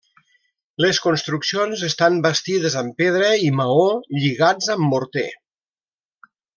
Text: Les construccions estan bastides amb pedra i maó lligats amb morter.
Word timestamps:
Les 0.85 0.99
construccions 1.07 1.83
estan 1.89 2.17
bastides 2.27 2.79
amb 2.83 2.97
pedra 3.03 3.29
i 3.49 3.53
maó 3.61 3.87
lligats 4.19 4.75
amb 4.79 4.93
morter. 4.97 5.29